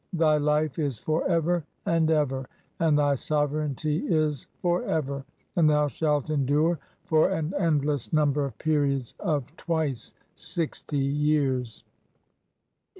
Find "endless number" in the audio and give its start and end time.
7.59-8.43